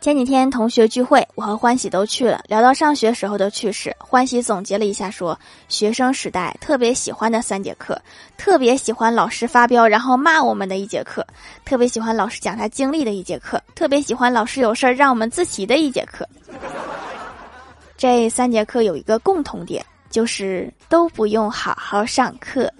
[0.00, 5.38] 前几天同学聚会我和欢喜都去了聊到上学时候的趣事欢喜总结了一下说
[5.68, 8.00] 学生时代特别喜欢的三节课
[8.38, 11.26] 特别喜欢老师发飙然后骂我们的一节课
[11.66, 16.26] 特别喜欢老师讲他经历的一节课特别喜欢老师有事儿让我们自习的一节课。
[17.98, 22.72] 这三节课有一个共同点就是都不用好好上课。